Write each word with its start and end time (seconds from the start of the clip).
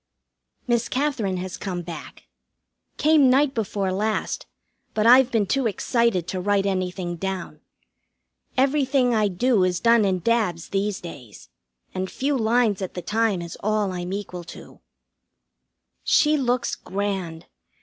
Miss 0.65 0.89
Katherine 0.89 1.37
has 1.37 1.57
come 1.57 1.83
back. 1.83 2.23
Came 2.97 3.29
night 3.29 3.53
before 3.53 3.91
last, 3.91 4.47
but 4.95 5.05
I've 5.05 5.29
been 5.29 5.45
too 5.45 5.67
excited 5.67 6.27
to 6.29 6.39
write 6.41 6.65
anything 6.65 7.17
down. 7.17 7.61
Everything 8.57 9.13
I 9.13 9.27
do 9.27 9.63
is 9.63 9.79
done 9.79 10.03
in 10.03 10.17
dabs 10.17 10.69
these 10.69 11.01
days, 11.01 11.49
and 11.93 12.09
few 12.09 12.35
lines 12.35 12.81
at 12.81 12.95
the 12.95 13.03
time 13.03 13.43
is 13.43 13.57
all 13.61 13.91
I'm 13.91 14.11
equal 14.11 14.43
to. 14.45 14.81
She 16.03 16.35
looks 16.35 16.73
grand. 16.73 17.45